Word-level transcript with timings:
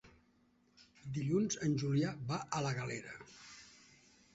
Dilluns 1.19 1.59
en 1.69 1.77
Julià 1.85 2.17
va 2.33 2.43
a 2.61 2.67
la 2.69 2.77
Galera. 2.83 3.19